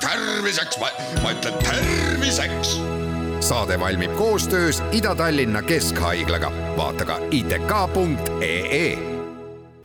terviseks, 0.00 0.78
ma 1.22 1.30
ütlen 1.30 1.54
terviseks. 1.54 2.80
saade 3.40 3.80
valmib 3.80 4.16
koostöös 4.16 4.82
Ida-Tallinna 4.92 5.62
Keskhaiglaga, 5.62 6.52
vaata 6.76 7.04
ka 7.04 7.18
itk.ee 7.30 9.10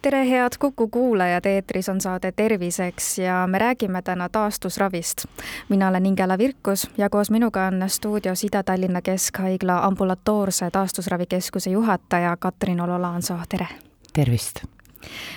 tere, 0.05 0.29
head 0.29 0.49
Kuku 0.59 0.87
kuulajad, 0.87 1.45
eetris 1.45 1.89
on 1.89 2.01
saade 2.01 2.31
Terviseks 2.31 3.17
ja 3.17 3.47
me 3.47 3.59
räägime 3.59 4.01
täna 4.01 4.29
taastusravist. 4.29 5.25
mina 5.69 5.87
olen 5.87 6.05
Ingela 6.05 6.37
Virkus 6.37 6.89
ja 6.97 7.09
koos 7.09 7.31
minuga 7.31 7.65
on 7.65 7.83
stuudios 7.87 8.43
Ida-Tallinna 8.43 9.01
Keskhaigla 9.01 9.79
ambulatoorse 9.85 10.71
taastusravikeskuse 10.71 11.69
juhataja 11.69 12.37
Katrin 12.39 12.81
Olo-Laansoo, 12.81 13.39
tere! 13.49 13.67
tervist! 14.13 14.74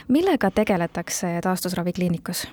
Millega 0.09 0.51
tegeletakse 0.51 1.41
taastusravikliinikus? 1.43 2.47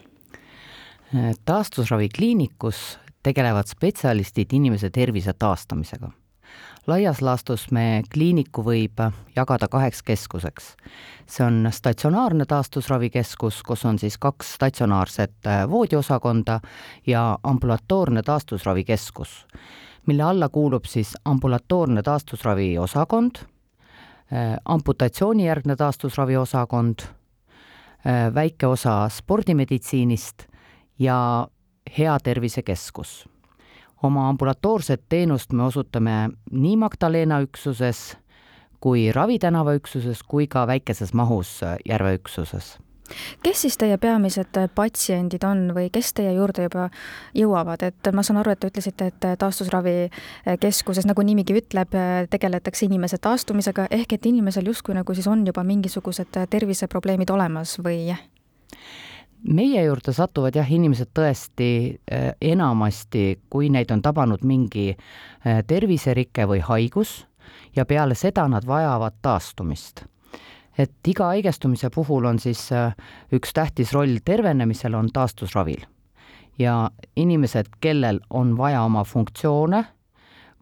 taastusravikliinikus 1.46 3.00
tegelevad 3.24 3.68
spetsialistid 3.68 4.54
inimese 4.54 4.90
tervise 4.90 5.34
taastamisega. 5.34 6.10
laias 6.88 7.22
laastus 7.22 7.72
me 7.72 8.04
kliiniku 8.14 8.62
võib 8.64 9.02
jagada 9.36 9.68
kaheks 9.68 10.04
keskuseks. 10.04 10.76
see 11.28 11.46
on 11.46 11.68
statsionaarne 11.72 12.46
taastusravikeskus, 12.46 13.64
kus 13.64 13.86
on 13.86 14.00
siis 14.00 14.18
kaks 14.18 14.54
statsionaarset 14.54 15.50
voodiosakonda 15.70 16.60
ja 17.08 17.40
ambulatoorne 17.44 18.22
taastusravikeskus, 18.22 19.48
mille 20.06 20.24
alla 20.24 20.50
kuulub 20.50 20.86
siis 20.86 21.18
ambulatoorne 21.26 22.04
taastusraviosakond, 22.04 23.36
amputatsioonijärgne 24.66 25.76
taastusraviosakond, 25.76 27.00
väike 28.34 28.68
osa 28.68 29.10
spordimeditsiinist 29.10 30.48
ja 31.00 31.48
Hea 31.98 32.18
Tervisekeskus. 32.24 33.30
oma 34.04 34.30
ambulatoorset 34.30 35.02
teenust 35.10 35.52
me 35.54 35.64
osutame 35.64 36.30
nii 36.52 36.78
Magdalena 36.78 37.40
üksuses 37.42 38.18
kui 38.80 39.12
Ravi 39.12 39.40
tänava 39.40 39.74
üksuses 39.74 40.24
kui 40.24 40.48
ka 40.48 40.68
väikeses 40.68 41.14
mahus 41.14 41.62
Järve 41.86 42.14
üksuses 42.14 42.78
kes 43.44 43.62
siis 43.66 43.78
teie 43.78 43.98
peamised 44.02 44.60
patsiendid 44.76 45.44
on 45.48 45.68
või 45.76 45.90
kes 45.94 46.14
teie 46.18 46.34
juurde 46.36 46.68
juba 46.68 46.90
jõuavad, 47.38 47.84
et 47.88 48.12
ma 48.14 48.24
saan 48.26 48.42
aru, 48.42 48.56
et 48.56 48.62
te 48.64 48.72
ütlesite, 48.72 49.10
et 49.12 49.28
taastusravikeskuses, 49.40 51.08
nagu 51.10 51.26
nimigi 51.26 51.58
ütleb, 51.62 51.98
tegeletakse 52.30 52.86
inimese 52.90 53.20
taastumisega, 53.22 53.88
ehk 53.92 54.18
et 54.18 54.32
inimesel 54.32 54.72
justkui 54.72 54.98
nagu 54.98 55.18
siis 55.18 55.28
on 55.32 55.46
juba 55.48 55.64
mingisugused 55.64 56.46
terviseprobleemid 56.50 57.30
olemas 57.30 57.78
või? 57.84 58.16
meie 59.46 59.84
juurde 59.84 60.14
satuvad 60.14 60.56
jah, 60.58 60.72
inimesed 60.72 61.12
tõesti 61.14 61.70
äh, 61.94 62.32
enamasti, 62.42 63.42
kui 63.50 63.70
neid 63.70 63.92
on 63.94 64.02
tabanud 64.02 64.44
mingi 64.48 64.92
äh, 64.96 65.62
terviserike 65.68 66.48
või 66.50 66.64
haigus 66.66 67.26
ja 67.76 67.86
peale 67.86 68.16
seda 68.16 68.48
nad 68.50 68.66
vajavad 68.68 69.22
taastumist. 69.22 70.06
Et 70.78 71.08
iga 71.08 71.32
haigestumise 71.34 71.90
puhul 71.90 72.26
on 72.26 72.40
siis 72.40 72.72
äh, 72.72 72.96
üks 73.34 73.54
tähtis 73.54 73.94
roll 73.94 74.20
tervenemisel 74.26 74.94
on 74.94 75.10
taastusravil. 75.14 75.86
ja 76.60 76.92
inimesed, 77.16 77.66
kellel 77.80 78.20
on 78.30 78.58
vaja 78.58 78.84
oma 78.84 79.04
funktsioone 79.04 79.86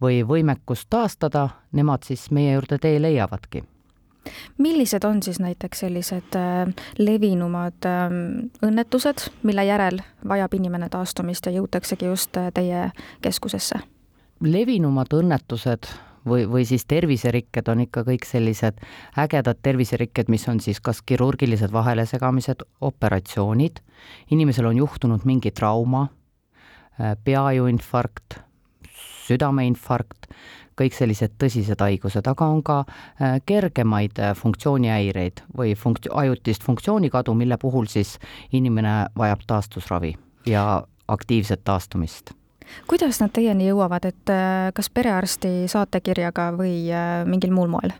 või 0.02 0.24
võimekust 0.28 0.88
taastada, 0.90 1.50
nemad 1.72 2.04
siis 2.04 2.32
meie 2.32 2.54
juurde 2.54 2.78
tee 2.78 3.02
leiavadki 3.02 3.64
millised 4.58 5.04
on 5.04 5.24
siis 5.24 5.40
näiteks 5.40 5.80
sellised 5.80 6.36
äh, 6.36 6.74
levinumad 6.98 7.86
ähm, 7.86 8.48
õnnetused, 8.66 9.28
mille 9.44 9.66
järel 9.66 10.00
vajab 10.28 10.54
inimene 10.54 10.90
taastumist 10.90 11.46
ja 11.46 11.52
jõutaksegi 11.52 12.06
just 12.06 12.38
äh, 12.38 12.52
teie 12.54 12.90
keskusesse? 13.22 13.80
levinumad 14.44 15.14
õnnetused 15.14 15.88
või, 16.28 16.46
või 16.50 16.66
siis 16.66 16.86
terviserikked 16.86 17.68
on 17.72 17.84
ikka 17.86 18.04
kõik 18.08 18.26
sellised 18.28 18.82
ägedad 19.20 19.60
terviserikked, 19.62 20.32
mis 20.32 20.48
on 20.48 20.60
siis 20.64 20.82
kas 20.84 21.02
kirurgilised 21.02 21.72
vahelesegamised, 21.74 22.66
operatsioonid, 22.82 23.80
inimesel 24.32 24.72
on 24.72 24.78
juhtunud 24.78 25.26
mingi 25.26 25.52
trauma, 25.52 26.08
äh, 27.00 27.16
peajuinfarkt, 27.24 28.40
südameinfarkt, 29.28 30.30
kõik 30.80 30.96
sellised 30.98 31.36
tõsised 31.42 31.82
haigused, 31.86 32.28
aga 32.28 32.48
on 32.50 32.64
ka 32.66 32.80
äh, 32.84 33.40
kergemaid 33.46 34.20
äh, 34.20 34.34
funktsioonihäireid 34.38 35.46
või 35.58 35.76
funkt-, 35.80 36.10
ajutist 36.12 36.64
funktsiooni 36.66 37.12
kadu, 37.14 37.36
mille 37.38 37.58
puhul 37.62 37.90
siis 37.92 38.18
inimene 38.52 39.04
vajab 39.18 39.46
taastusravi 39.48 40.16
ja 40.50 40.84
aktiivset 41.08 41.62
taastumist 41.64 42.34
kuidas 42.88 43.20
nad 43.22 43.32
teieni 43.34 43.68
jõuavad, 43.70 44.06
et 44.06 44.32
äh, 44.34 44.72
kas 44.76 44.90
perearsti 44.90 45.68
saatekirjaga 45.72 46.52
või 46.58 46.76
mingil 47.30 47.54
muul 47.56 47.72
moel? 47.76 47.96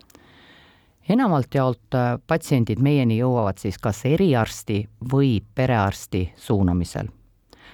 enamalt 1.10 1.52
jaolt 1.56 1.96
patsiendid 2.28 2.80
meieni 2.80 3.18
jõuavad 3.18 3.58
siis 3.60 3.76
kas 3.78 4.06
eriarsti 4.08 4.86
või 5.12 5.42
perearsti 5.56 6.30
suunamisel. 6.40 7.10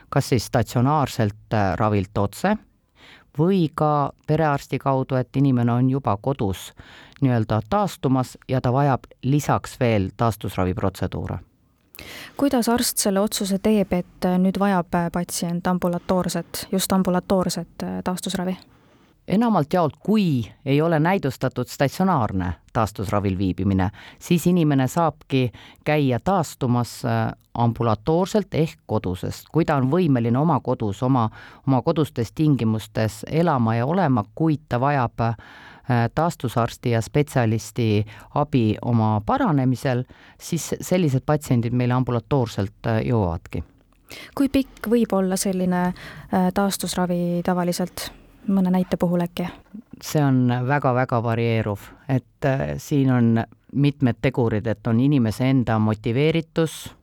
kas 0.10 0.30
siis 0.30 0.46
statsionaarselt 0.50 1.54
ravilt 1.78 2.18
otse 2.18 2.56
või 3.38 3.70
ka 3.76 4.12
perearsti 4.28 4.80
kaudu, 4.80 5.16
et 5.16 5.36
inimene 5.36 5.72
on 5.72 5.90
juba 5.90 6.18
kodus 6.22 6.72
nii-öelda 7.22 7.62
taastumas 7.70 8.38
ja 8.48 8.62
ta 8.62 8.74
vajab 8.74 9.06
lisaks 9.24 9.80
veel 9.80 10.10
taastusraviprotseduure 10.18 11.40
kuidas 12.38 12.70
arst 12.70 12.98
selle 12.98 13.20
otsuse 13.20 13.60
teeb, 13.64 13.94
et 13.94 14.28
nüüd 14.40 14.60
vajab 14.60 15.00
patsient 15.14 15.68
ambulatoorset, 15.68 16.68
just 16.72 16.92
ambulatoorset 16.94 17.88
taastusravi? 18.04 18.58
enamalt 19.30 19.74
jaolt, 19.74 19.96
kui 20.00 20.46
ei 20.66 20.82
ole 20.82 21.00
näidustatud 21.00 21.68
statsionaarne 21.68 22.54
taastusravil 22.74 23.38
viibimine, 23.38 23.90
siis 24.20 24.48
inimene 24.48 24.88
saabki 24.88 25.52
käia 25.86 26.20
taastumas 26.24 27.06
äh, 27.06 27.32
ambulatoorselt 27.54 28.54
ehk 28.54 28.80
kodusest, 28.86 29.50
kui 29.52 29.66
ta 29.66 29.78
on 29.78 29.90
võimeline 29.92 30.38
oma 30.38 30.60
kodus, 30.60 31.04
oma, 31.04 31.30
oma 31.68 31.82
kodustes 31.82 32.32
tingimustes 32.32 33.24
elama 33.32 33.76
ja 33.76 33.86
olema, 33.86 34.24
kuid 34.36 34.66
ta 34.70 34.80
vajab 34.82 35.26
äh, 35.28 35.36
taastusarsti 36.16 36.92
ja 36.92 37.02
spetsialisti 37.02 38.06
abi 38.36 38.78
oma 38.86 39.22
paranemisel, 39.26 40.04
siis 40.38 40.72
sellised 40.82 41.26
patsiendid 41.26 41.74
meile 41.74 41.98
ambulatoorselt 41.98 42.88
äh, 42.88 43.02
jõuavadki. 43.10 43.64
kui 44.36 44.50
pikk 44.50 44.90
võib 44.90 45.14
olla 45.14 45.38
selline 45.38 45.94
taastusravi 46.54 47.42
tavaliselt? 47.46 48.10
mõne 48.50 48.72
näite 48.72 48.98
puhul 48.98 49.22
äkki? 49.22 49.48
see 50.02 50.22
on 50.24 50.48
väga-väga 50.68 51.24
varieeruv, 51.24 51.80
et 52.10 52.46
äh, 52.46 52.78
siin 52.78 53.12
on 53.12 53.44
mitmed 53.74 54.16
tegurid, 54.22 54.68
et 54.68 54.88
on 54.88 55.00
inimese 55.00 55.50
enda 55.50 55.80
motiveeritus, 55.80 56.96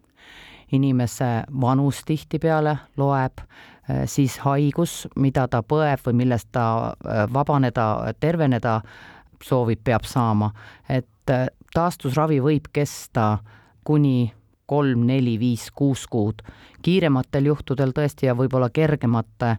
inimese 0.73 1.45
vanus 1.61 2.03
tihtipeale 2.07 2.77
loeb, 2.97 3.41
äh, 3.41 4.05
siis 4.05 4.39
haigus, 4.45 5.07
mida 5.17 5.49
ta 5.49 5.63
põeb 5.63 6.01
või 6.07 6.23
millest 6.23 6.49
ta 6.53 6.67
äh, 6.89 7.27
vabaneda, 7.33 8.15
terveneda 8.21 8.81
soovib, 9.43 9.83
peab 9.85 10.05
saama, 10.09 10.51
et 10.89 11.07
taastusravi 11.75 12.39
võib 12.41 12.71
kesta 12.73 13.39
kuni 13.85 14.33
kolm, 14.67 15.03
neli, 15.07 15.39
viis, 15.39 15.71
kuus 15.71 16.07
kuud. 16.07 16.43
kiirematel 16.83 17.47
juhtudel 17.47 17.93
tõesti 17.95 18.27
ja 18.27 18.35
võib-olla 18.35 18.71
kergemate 18.71 19.57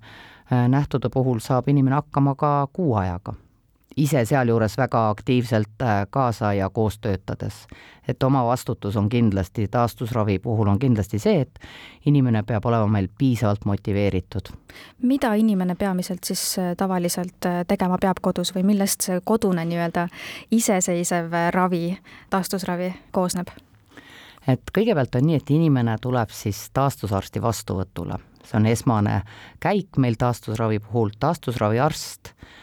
Äh, 0.52 0.70
nähtude 0.70 1.10
puhul 1.14 1.40
saab 1.44 1.68
inimene 1.68 1.96
hakkama 1.96 2.36
ka 2.36 2.68
kuu 2.74 2.96
ajaga. 2.96 3.34
Ise 3.98 4.26
sealjuures 4.26 4.78
väga 4.78 5.10
aktiivselt 5.10 5.82
äh, 5.82 6.08
kaasa 6.10 6.54
ja 6.54 6.70
koos 6.70 7.00
töötades. 7.00 7.68
et 8.08 8.24
oma 8.24 8.46
vastutus 8.46 8.96
on 8.96 9.10
kindlasti, 9.10 9.68
taastusravi 9.68 10.40
puhul 10.40 10.68
on 10.68 10.80
kindlasti 10.80 11.20
see, 11.20 11.42
et 11.42 11.60
inimene 12.06 12.44
peab 12.44 12.66
olema 12.66 12.88
meil 12.88 13.08
piisavalt 13.18 13.66
motiveeritud. 13.66 14.54
mida 15.02 15.34
inimene 15.34 15.76
peamiselt 15.76 16.24
siis 16.24 16.60
äh, 16.60 16.76
tavaliselt 16.78 17.50
tegema 17.68 17.98
peab 18.02 18.22
kodus 18.22 18.56
või 18.56 18.64
millest 18.64 19.02
see 19.02 19.22
kodune 19.24 19.66
nii-öelda 19.66 20.08
iseseisev 20.52 21.34
ravi, 21.52 21.98
taastusravi 22.30 22.94
koosneb? 23.12 23.50
et 24.48 24.72
kõigepealt 24.78 25.16
on 25.16 25.28
nii, 25.28 25.42
et 25.42 25.50
inimene 25.50 25.98
tuleb 26.02 26.30
siis 26.30 26.70
taastusarsti 26.74 27.42
vastuvõtule 27.42 28.22
see 28.46 28.62
on 28.62 28.66
esmane 28.66 29.22
käik 29.60 29.98
meil 29.98 30.16
taastusravi 30.20 30.80
puhul, 30.80 31.10
taastusraviarst 31.20 32.32
äh, 32.32 32.56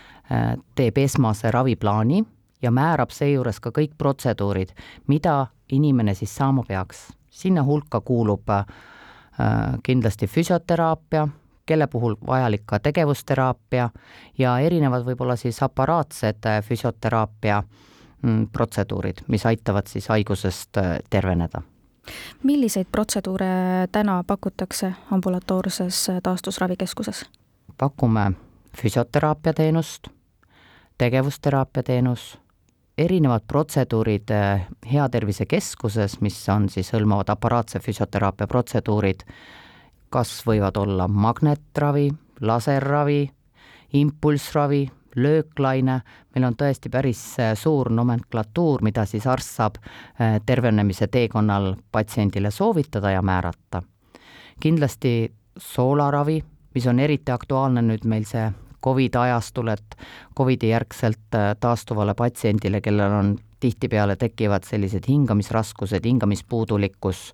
teeb 0.75 0.99
esmase 0.99 1.51
raviplaani 1.51 2.25
ja 2.63 2.71
määrab 2.71 3.13
seejuures 3.13 3.61
ka 3.61 3.71
kõik 3.75 3.97
protseduurid, 3.99 4.73
mida 5.07 5.47
inimene 5.73 6.15
siis 6.15 6.37
saama 6.37 6.63
peaks. 6.69 7.13
sinna 7.31 7.65
hulka 7.65 8.01
kuulub 8.01 8.51
äh, 8.51 8.65
kindlasti 9.83 10.27
füsioteraapia, 10.27 11.29
kelle 11.67 11.87
puhul 11.87 12.15
vajalik 12.27 12.63
ka 12.67 12.79
tegevusteraapia 12.79 13.91
ja 14.39 14.59
erinevad 14.59 15.05
võib-olla 15.05 15.37
siis 15.37 15.63
aparaatsed 15.63 16.47
äh, 16.47 16.63
füsioteraapia 16.63 17.63
mm, 18.23 18.47
protseduurid, 18.53 19.25
mis 19.29 19.47
aitavad 19.47 19.87
siis 19.87 20.09
haigusest 20.09 20.79
terveneda 21.11 21.63
milliseid 22.43 22.87
protseduure 22.93 23.47
täna 23.93 24.25
pakutakse 24.27 24.93
ambulatoorses 25.11 26.11
taastusravikeskuses? 26.23 27.25
pakume 27.79 28.33
füsioteraapia 28.77 29.53
teenust, 29.53 30.09
tegevusteraapia 30.99 31.83
teenus, 31.83 32.39
erinevad 32.99 33.43
protseduurid 33.49 34.31
eh, 34.31 34.67
Heatervisekeskuses, 34.93 36.21
mis 36.21 36.49
on 36.49 36.69
siis, 36.69 36.93
hõlmavad 36.95 37.33
aparaatse 37.35 37.81
füsioteraapia 37.83 38.47
protseduurid, 38.47 39.25
kas 40.15 40.37
võivad 40.47 40.77
olla 40.79 41.09
magnetravi, 41.09 42.11
laserravi, 42.41 43.23
impulssravi, 43.99 44.85
lööklaine, 45.17 46.01
meil 46.35 46.47
on 46.47 46.57
tõesti 46.59 46.91
päris 46.91 47.23
eh, 47.39 47.55
suur 47.59 47.91
nomenklatuur, 47.91 48.83
mida 48.83 49.07
siis 49.07 49.27
arst 49.27 49.59
saab 49.59 49.79
eh, 49.83 50.41
tervenemise 50.47 51.09
teekonnal 51.11 51.75
patsiendile 51.93 52.51
soovitada 52.51 53.11
ja 53.11 53.23
määrata. 53.23 53.83
kindlasti 54.61 55.35
soolaravi, 55.59 56.45
mis 56.75 56.87
on 56.87 57.01
eriti 57.01 57.33
aktuaalne 57.33 57.83
nüüd 57.83 58.05
meil 58.05 58.25
see 58.25 58.51
Covidi 58.85 59.19
ajastul, 59.19 59.69
et 59.69 59.97
Covidi 60.37 60.69
järgselt 60.69 61.35
äh, 61.35 61.55
taastuvale 61.61 62.15
patsiendile, 62.15 62.81
kellel 62.81 63.13
on 63.13 63.37
tihtipeale 63.61 64.17
tekivad 64.17 64.65
sellised 64.69 65.09
hingamisraskused, 65.09 66.05
hingamispuudulikkus, 66.05 67.33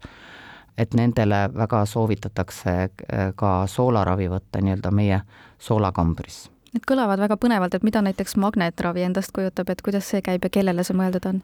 et 0.79 0.95
nendele 0.95 1.49
väga 1.55 1.85
soovitatakse 1.87 2.71
äh, 2.71 3.33
ka 3.35 3.67
soolaravi 3.67 4.31
võtta 4.31 4.63
nii-öelda 4.63 4.91
meie 4.95 5.21
soolakambris. 5.59 6.45
Need 6.71 6.87
kõlavad 6.87 7.19
väga 7.19 7.35
põnevalt, 7.37 7.75
et 7.75 7.83
mida 7.83 8.03
näiteks 8.07 8.37
magnetravi 8.39 9.03
endast 9.03 9.35
kujutab, 9.35 9.73
et 9.73 9.83
kuidas 9.83 10.07
see 10.07 10.23
käib 10.23 10.47
ja 10.47 10.53
kellele 10.55 10.87
see 10.87 10.97
mõeldud 10.97 11.27
on? 11.33 11.43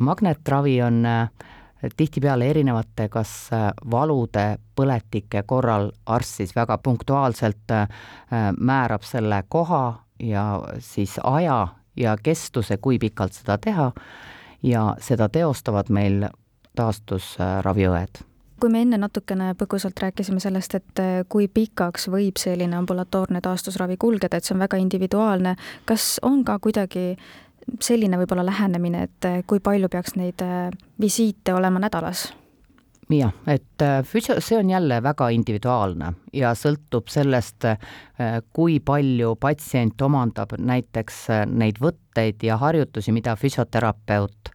magnetravi 0.00 0.78
on 0.82 1.02
äh, 1.06 1.50
tihtipeale 1.96 2.46
erinevate 2.50 3.08
kas 3.08 3.50
äh, 3.52 3.70
valude, 3.90 4.56
põletike 4.76 5.42
korral 5.46 5.90
arst 6.06 6.40
siis 6.40 6.56
väga 6.56 6.78
punktuaalselt 6.78 7.70
äh, 7.70 7.88
määrab 8.60 9.02
selle 9.02 9.42
koha 9.48 10.02
ja 10.22 10.62
siis 10.78 11.18
aja 11.22 11.68
ja 11.96 12.16
kestuse, 12.22 12.76
kui 12.76 12.98
pikalt 12.98 13.32
seda 13.32 13.58
teha. 13.58 13.92
Ja 14.62 14.92
seda 15.02 15.26
teostavad 15.28 15.88
meil 15.90 16.28
taastusraviõed 16.78 18.22
kui 18.62 18.70
me 18.70 18.84
enne 18.84 18.94
natukene 19.02 19.56
põgusalt 19.58 19.98
rääkisime 19.98 20.38
sellest, 20.38 20.76
et 20.78 21.00
äh, 21.02 21.24
kui 21.28 21.48
pikaks 21.50 22.06
võib 22.12 22.38
selline 22.38 22.76
ambulatoorne 22.78 23.40
taastusravi 23.42 23.96
kulgeda, 23.98 24.38
et 24.38 24.46
see 24.46 24.54
on 24.54 24.62
väga 24.62 24.78
individuaalne, 24.78 25.56
kas 25.84 26.20
on 26.22 26.44
ka 26.46 26.60
kuidagi 26.62 27.16
selline 27.80 28.18
võib-olla 28.20 28.44
lähenemine, 28.46 29.06
et 29.08 29.28
eh, 29.28 29.42
kui 29.46 29.60
palju 29.62 29.90
peaks 29.92 30.16
neid 30.18 30.42
eh, 30.44 30.70
visiite 31.00 31.54
olema 31.54 31.82
nädalas? 31.82 32.30
jah, 33.12 33.32
et 33.50 33.84
eh, 33.84 33.98
füsio-, 34.08 34.40
see 34.40 34.56
on 34.58 34.70
jälle 34.70 35.02
väga 35.04 35.28
individuaalne 35.36 36.12
ja 36.32 36.54
sõltub 36.56 37.10
sellest, 37.12 37.66
kui 38.54 38.78
palju 38.80 39.34
patsient 39.40 40.00
omandab 40.02 40.54
näiteks 40.58 41.24
neid 41.50 41.80
võtteid 41.82 42.44
ja 42.46 42.56
harjutusi, 42.60 43.12
mida 43.12 43.34
füsioterapeut 43.36 44.52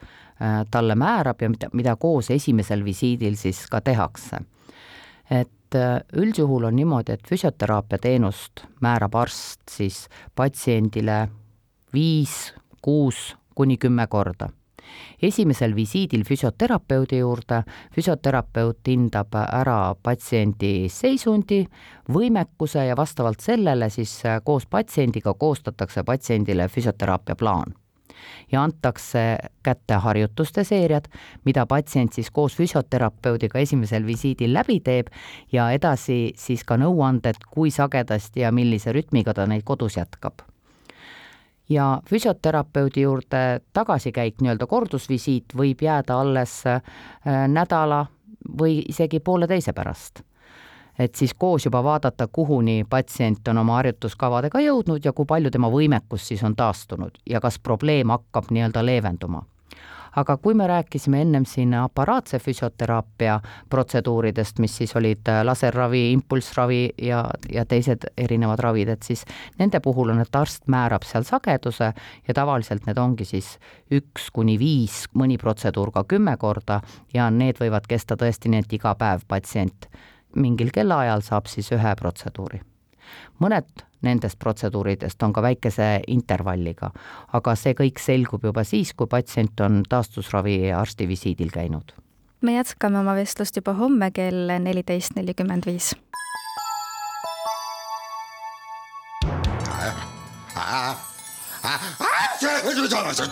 talle 0.71 0.95
määrab 0.95 1.41
ja 1.41 1.49
mida, 1.49 1.69
mida 1.73 1.95
koos 1.97 2.29
esimesel 2.31 2.83
visiidil 2.85 3.35
siis 3.35 3.63
ka 3.69 3.81
tehakse. 3.81 4.39
et 5.29 5.77
üldjuhul 6.15 6.69
on 6.69 6.75
niimoodi, 6.77 7.17
et 7.17 7.27
füsioteraapia 7.27 7.97
teenust 7.99 8.63
määrab 8.81 9.15
arst 9.19 9.61
siis 9.69 10.05
patsiendile 10.35 11.27
viis 11.93 12.53
kuus 12.81 13.35
kuni 13.55 13.77
kümme 13.77 14.07
korda. 14.07 14.49
esimesel 15.21 15.75
visiidil 15.75 16.23
füsioterapeudi 16.23 17.17
juurde. 17.17 17.63
Füsioterapeut 17.95 18.87
hindab 18.87 19.33
ära 19.35 19.95
patsiendi 20.03 20.87
seisundi, 20.89 21.65
võimekuse 22.13 22.85
ja 22.87 22.95
vastavalt 22.95 23.43
sellele 23.43 23.89
siis 23.89 24.13
koos 24.43 24.65
patsiendiga 24.65 25.33
koostatakse 25.33 26.03
patsiendile 26.03 26.67
füsioteraapia 26.67 27.35
plaan. 27.35 27.73
Ja 28.51 28.63
antakse 28.63 29.37
kätte 29.63 29.93
harjutuste 29.93 30.63
seeriad, 30.63 31.05
mida 31.45 31.65
patsient 31.65 32.13
siis 32.13 32.31
koos 32.31 32.55
füsioterapeudiga 32.55 33.59
esimesel 33.59 34.05
visiidil 34.05 34.53
läbi 34.53 34.79
teeb 34.79 35.07
ja 35.51 35.71
edasi 35.71 36.33
siis 36.35 36.63
ka 36.63 36.77
nõuanded, 36.77 37.43
kui 37.49 37.71
sagedasti 37.71 38.45
ja 38.45 38.51
millise 38.51 38.93
rütmiga 38.93 39.33
ta 39.33 39.45
neid 39.45 39.65
kodus 39.65 39.97
jätkab 39.97 40.47
ja 41.69 42.01
füsioterapeudi 42.09 43.01
juurde 43.01 43.61
tagasikäik, 43.73 44.41
nii-öelda 44.41 44.67
kordusvisiit 44.67 45.55
võib 45.57 45.81
jääda 45.81 46.19
alles 46.21 46.61
äh, 46.67 46.81
nädala 47.47 48.05
või 48.59 48.81
isegi 48.87 49.19
pooleteise 49.19 49.73
pärast. 49.73 50.21
et 50.99 51.15
siis 51.15 51.33
koos 51.33 51.65
juba 51.65 51.83
vaadata, 51.83 52.27
kuhuni 52.27 52.85
patsient 52.89 53.47
on 53.47 53.57
oma 53.57 53.75
harjutuskavadega 53.75 54.59
jõudnud 54.59 55.05
ja 55.05 55.13
kui 55.13 55.25
palju 55.25 55.51
tema 55.51 55.69
võimekus 55.69 56.27
siis 56.27 56.43
on 56.43 56.55
taastunud 56.55 57.19
ja 57.29 57.41
kas 57.41 57.59
probleem 57.59 58.09
hakkab 58.09 58.49
nii-öelda 58.51 58.85
leevenduma 58.85 59.43
aga 60.17 60.37
kui 60.41 60.53
me 60.57 60.67
rääkisime 60.67 61.21
ennem 61.21 61.45
siin 61.45 61.73
aparaatse 61.77 62.39
füsioteraapia 62.39 63.39
protseduuridest, 63.69 64.59
mis 64.59 64.77
siis 64.77 64.95
olid 64.95 65.29
äh, 65.29 65.43
laserravi, 65.45 66.11
impulssravi 66.11 66.81
ja, 67.01 67.23
ja 67.53 67.65
teised 67.65 68.09
erinevad 68.17 68.59
ravid, 68.63 68.89
et 68.95 69.05
siis 69.05 69.25
nende 69.59 69.79
puhul 69.83 70.13
on, 70.13 70.21
et 70.23 70.35
arst 70.35 70.65
määrab 70.67 71.05
seal 71.05 71.27
sageduse 71.27 71.91
ja 72.27 72.37
tavaliselt 72.37 72.89
need 72.89 72.97
ongi 72.97 73.27
siis 73.29 73.53
üks 73.93 74.31
kuni 74.33 74.57
viis, 74.59 75.03
mõni 75.13 75.37
protseduur 75.41 75.93
ka 75.93 76.03
kümme 76.09 76.37
korda 76.41 76.81
ja 77.13 77.29
need 77.29 77.61
võivad 77.61 77.85
kesta 77.89 78.17
tõesti 78.17 78.49
nii, 78.49 78.65
et 78.65 78.79
iga 78.79 78.95
päev 78.97 79.27
patsient 79.27 79.89
mingil 80.35 80.73
kellaajal 80.73 81.21
saab 81.25 81.47
siis 81.51 81.69
ühe 81.75 81.93
protseduuri. 81.99 82.61
mõned 83.39 83.86
nendest 84.01 84.39
protseduuridest 84.39 85.23
on 85.23 85.33
ka 85.33 85.41
väikese 85.41 85.87
intervalliga, 86.07 86.91
aga 87.33 87.55
see 87.55 87.75
kõik 87.77 88.01
selgub 88.01 88.43
juba 88.45 88.63
siis, 88.63 88.93
kui 88.93 89.07
patsient 89.09 89.59
on 89.65 89.83
taastusravi 89.89 90.71
arsti 90.73 91.07
visiidil 91.07 91.53
käinud. 91.53 91.93
me 92.41 92.53
jätkame 92.53 92.99
oma 92.99 93.15
vestlust 93.15 93.55
juba 93.55 93.73
homme 93.73 94.11
kell 94.11 94.51
neliteist 94.59 95.15
nelikümmend 95.15 95.65
viis. 95.65 95.95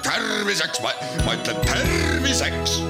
terviseks, 0.04 0.82
ma 1.26 1.34
ütlen 1.34 1.56
terviseks. 1.66 2.84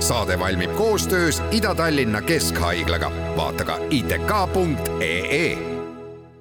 saade 0.00 0.38
valmib 0.38 0.74
koostöös 0.76 1.42
Ida-Tallinna 1.50 2.22
Keskhaiglaga, 2.22 3.12
vaata 3.36 3.64
ka 3.64 3.78
itk.ee 3.90 5.71